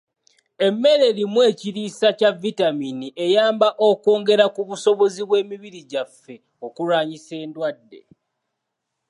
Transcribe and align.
Emmere 0.65 1.03
erimu 1.11 1.39
ekiriisa 1.49 2.07
kya 2.19 2.31
vitamiini 2.43 3.07
eyamba 3.25 3.67
okwongera 3.89 4.45
ku 4.55 4.61
busobozi 4.69 5.21
bw'emibiri 5.27 5.81
gyaffe 5.91 6.35
okulwanyisa 6.65 7.33
endwadde. 7.43 7.99